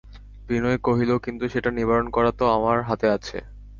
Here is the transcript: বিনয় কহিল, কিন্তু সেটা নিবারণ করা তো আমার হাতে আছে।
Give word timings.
বিনয় 0.47 0.79
কহিল, 0.87 1.11
কিন্তু 1.25 1.45
সেটা 1.53 1.69
নিবারণ 1.71 2.07
করা 2.15 2.31
তো 2.39 2.45
আমার 2.57 2.77
হাতে 2.89 3.07
আছে। 3.09 3.37